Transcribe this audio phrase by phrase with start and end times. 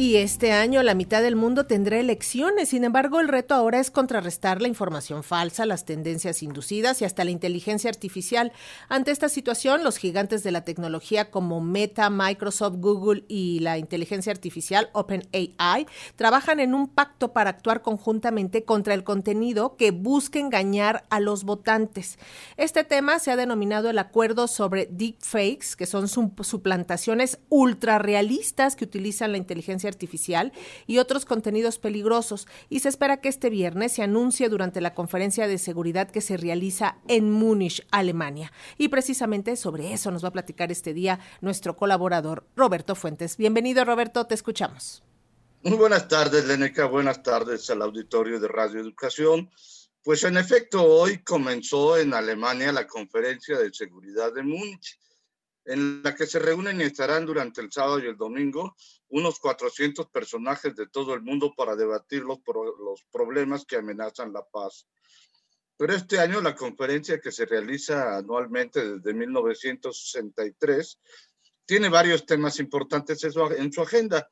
[0.00, 2.70] Y este año la mitad del mundo tendrá elecciones.
[2.70, 7.22] Sin embargo, el reto ahora es contrarrestar la información falsa, las tendencias inducidas y hasta
[7.22, 8.50] la inteligencia artificial.
[8.88, 14.32] Ante esta situación, los gigantes de la tecnología como Meta, Microsoft, Google y la inteligencia
[14.32, 15.86] artificial OpenAI
[16.16, 21.44] trabajan en un pacto para actuar conjuntamente contra el contenido que busque engañar a los
[21.44, 22.18] votantes.
[22.56, 29.32] Este tema se ha denominado el acuerdo sobre deepfakes, que son suplantaciones ultrarrealistas que utilizan
[29.32, 30.52] la inteligencia artificial
[30.86, 35.46] y otros contenidos peligrosos, y se espera que este viernes se anuncie durante la conferencia
[35.46, 38.52] de seguridad que se realiza en Múnich, Alemania.
[38.78, 43.36] Y precisamente sobre eso nos va a platicar este día nuestro colaborador Roberto Fuentes.
[43.36, 45.02] Bienvenido, Roberto, te escuchamos.
[45.62, 46.86] Muy buenas tardes, Leneca.
[46.86, 49.50] Buenas tardes al auditorio de Radio Educación.
[50.02, 54.98] Pues en efecto, hoy comenzó en Alemania la conferencia de seguridad de Múnich
[55.64, 58.76] en la que se reúnen y estarán durante el sábado y el domingo
[59.08, 64.44] unos 400 personajes de todo el mundo para debatir los, los problemas que amenazan la
[64.44, 64.86] paz.
[65.76, 70.98] Pero este año la conferencia que se realiza anualmente desde 1963
[71.64, 74.30] tiene varios temas importantes en su agenda.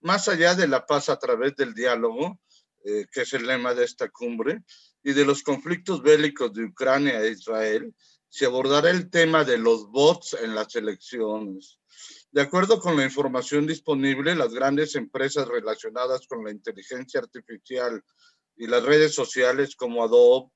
[0.00, 2.40] Más allá de la paz a través del diálogo,
[2.84, 4.62] eh, que es el lema de esta cumbre,
[5.02, 7.94] y de los conflictos bélicos de Ucrania e Israel,
[8.30, 11.78] se abordará el tema de los bots en las elecciones.
[12.30, 18.02] De acuerdo con la información disponible, las grandes empresas relacionadas con la inteligencia artificial
[18.56, 20.48] y las redes sociales como Adobe,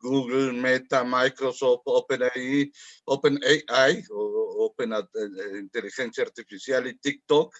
[0.00, 2.72] Google, Meta, Microsoft, OpenAI,
[3.04, 7.54] OpenAI o Open eh, Inteligencia Artificial y TikTok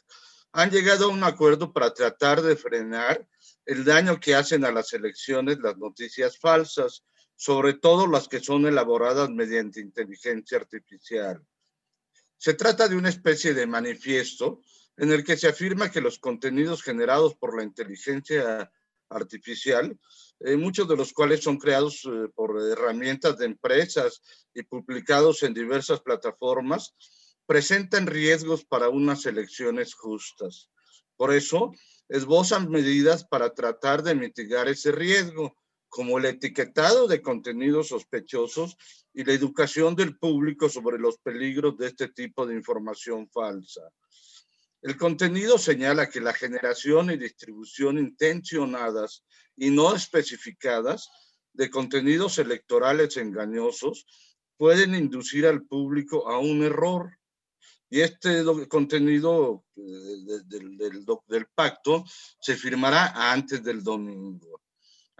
[0.53, 3.25] han llegado a un acuerdo para tratar de frenar
[3.67, 7.05] el daño que hacen a las elecciones las noticias falsas
[7.41, 11.43] sobre todo las que son elaboradas mediante inteligencia artificial.
[12.37, 14.61] Se trata de una especie de manifiesto
[14.99, 18.71] en el que se afirma que los contenidos generados por la inteligencia
[19.09, 19.99] artificial,
[20.41, 24.21] eh, muchos de los cuales son creados eh, por herramientas de empresas
[24.53, 26.95] y publicados en diversas plataformas,
[27.47, 30.69] presentan riesgos para unas elecciones justas.
[31.17, 31.73] Por eso,
[32.07, 35.57] esbozan medidas para tratar de mitigar ese riesgo,
[35.91, 38.77] como el etiquetado de contenidos sospechosos
[39.13, 43.83] y la educación del público sobre los peligros de este tipo de información falsa.
[44.83, 49.25] El contenido señala que la generación y distribución intencionadas
[49.57, 51.11] y no especificadas
[51.53, 54.07] de contenidos electorales engañosos
[54.57, 57.11] pueden inducir al público a un error.
[57.91, 59.81] Y este contenido eh,
[60.47, 62.05] del, del pacto
[62.41, 64.50] se firmará antes del domingo.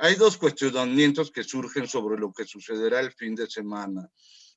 [0.03, 4.11] Hay dos cuestionamientos que surgen sobre lo que sucederá el fin de semana.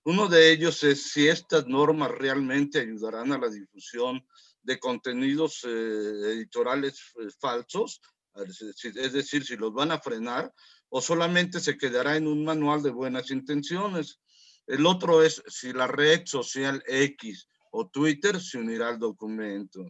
[0.05, 4.25] Uno de ellos es si estas normas realmente ayudarán a la difusión
[4.61, 7.99] de contenidos eh, editoriales eh, falsos,
[8.35, 10.49] es decir, si los van a frenar
[10.87, 14.21] o solamente se quedará en un manual de buenas intenciones.
[14.65, 19.83] El otro es si la red social X o Twitter se unirá al documento.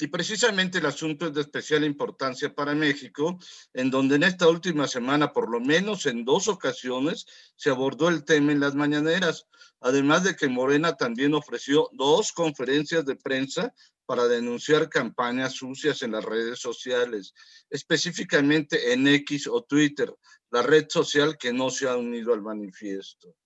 [0.00, 3.38] Y precisamente el asunto es de especial importancia para México,
[3.72, 8.24] en donde en esta última semana, por lo menos en dos ocasiones, se abordó el
[8.24, 9.46] tema en las mañaneras,
[9.80, 13.72] además de que Morena también ofreció dos conferencias de prensa
[14.04, 17.32] para denunciar campañas sucias en las redes sociales,
[17.70, 20.12] específicamente en X o Twitter,
[20.50, 23.36] la red social que no se ha unido al manifiesto.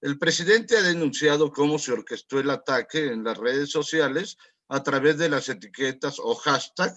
[0.00, 4.36] El presidente ha denunciado cómo se orquestó el ataque en las redes sociales
[4.72, 6.96] a través de las etiquetas o hashtag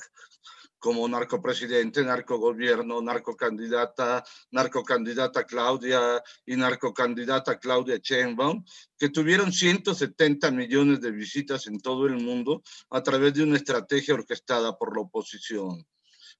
[0.79, 8.63] como narcopresidente, narcogobierno, narcocandidata, narcocandidata Claudia y narcocandidata Claudia Sheinbaum,
[8.97, 14.13] que tuvieron 170 millones de visitas en todo el mundo a través de una estrategia
[14.13, 15.85] orquestada por la oposición.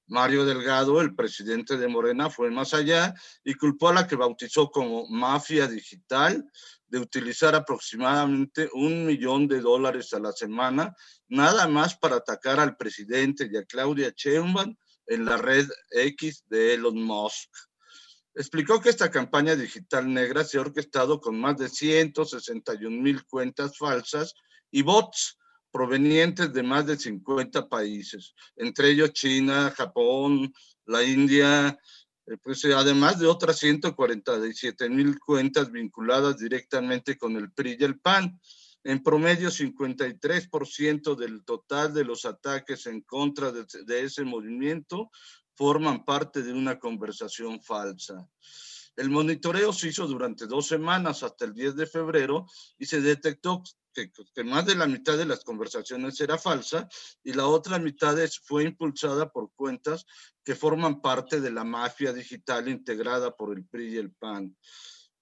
[0.06, 3.12] Mario Delgado, el presidente de Morena, fue más allá
[3.44, 6.50] y culpó a la que bautizó como mafia digital
[6.88, 10.94] de utilizar aproximadamente un millón de dólares a la semana,
[11.28, 14.74] nada más para atacar al presidente y a Claudia Sheinbaum
[15.06, 17.50] en la red X de Elon Musk.
[18.34, 23.78] Explicó que esta campaña digital negra se ha orquestado con más de 161 mil cuentas
[23.78, 24.34] falsas
[24.70, 25.38] y bots
[25.70, 30.52] provenientes de más de 50 países, entre ellos China, Japón,
[30.84, 31.78] la India,
[32.42, 38.00] pues eh, además de otras 147 mil cuentas vinculadas directamente con el PRI y el
[38.00, 38.40] PAN.
[38.82, 45.10] En promedio, 53% del total de los ataques en contra de, ese movimiento
[45.54, 48.28] forman parte de una conversación falsa.
[48.96, 52.46] El monitoreo se hizo durante dos semanas hasta el 10 de febrero
[52.78, 53.62] y se detectó
[54.34, 56.88] que, más de la mitad de las conversaciones era falsa
[57.24, 60.04] y la otra mitad fue impulsada por cuentas
[60.44, 64.56] que forman parte de la mafia digital integrada por el PRI y el PAN.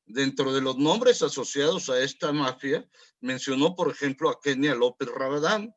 [0.07, 2.87] Dentro de los nombres asociados a esta mafia,
[3.21, 5.75] mencionó, por ejemplo, a Kenia López Rabadán,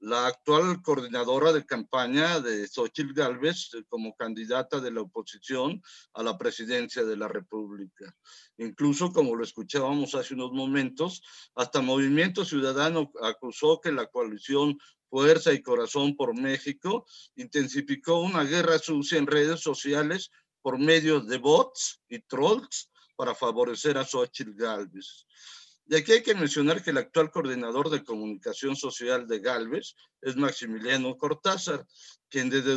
[0.00, 5.82] la actual coordinadora de campaña de Xochitl Gálvez eh, como candidata de la oposición
[6.14, 8.14] a la presidencia de la República.
[8.58, 11.22] Incluso, como lo escuchábamos hace unos momentos,
[11.54, 14.78] hasta Movimiento Ciudadano acusó que la coalición
[15.08, 17.06] Fuerza y Corazón por México
[17.36, 20.30] intensificó una guerra sucia en redes sociales
[20.62, 25.26] por medio de bots y trolls para favorecer a Xochitl Gálvez.
[25.88, 30.36] Y aquí hay que mencionar que el actual coordinador de comunicación social de Galvez es
[30.36, 31.86] Maximiliano Cortázar,
[32.28, 32.76] quien desde,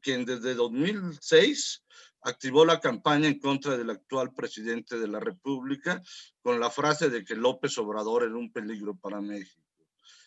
[0.00, 1.82] quien desde 2006
[2.20, 6.00] activó la campaña en contra del actual presidente de la República
[6.42, 9.60] con la frase de que López Obrador era un peligro para México.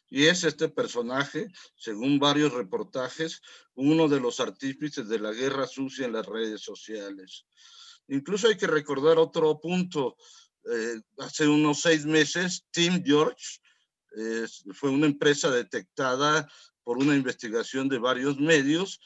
[0.09, 3.41] Y es este personaje, según varios reportajes,
[3.73, 7.45] uno de los artífices de la guerra sucia en las redes sociales.
[8.07, 10.15] Incluso hay que recordar otro punto
[10.71, 13.59] eh, hace unos seis meses, Tim George
[14.73, 16.47] fue una empresa detectada
[16.83, 18.99] por una investigación de varios medios.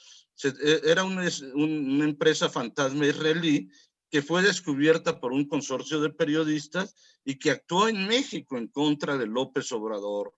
[0.43, 3.69] Eh, era una, una empresa fantasma israelí
[4.11, 9.17] que fue descubierta por un consorcio de periodistas y que actuó en México en contra
[9.17, 10.35] de López Obrador.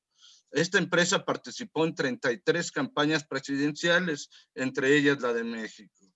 [0.52, 6.13] Esta empresa participó en 33 campañas presidenciales, entre ellas la de México.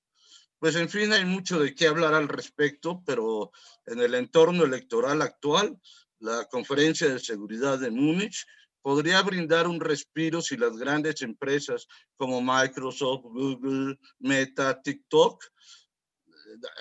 [0.59, 3.51] Pues en fin, hay mucho de qué hablar al respecto, pero
[3.85, 5.79] en el entorno electoral actual,
[6.19, 8.45] la Conferencia de Seguridad de Múnich
[8.81, 16.29] podría brindar un respiro si las grandes empresas como Microsoft, Google, Meta, TikTok eh,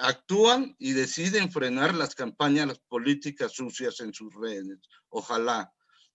[0.00, 4.78] actúan y deciden frenar las campañas políticas sucias en sus redes.
[5.10, 5.70] Ojalá,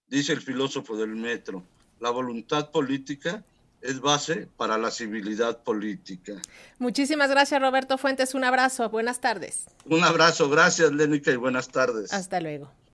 [0.08, 1.64] dice el filósofo del metro,
[2.00, 3.44] la voluntad política
[3.82, 6.34] es base para la civilidad política.
[6.78, 8.34] Muchísimas gracias, Roberto Fuentes.
[8.34, 8.88] Un abrazo.
[8.90, 9.66] Buenas tardes.
[9.86, 10.48] Un abrazo.
[10.48, 12.12] Gracias, Lénica, y buenas tardes.
[12.12, 12.70] Hasta luego.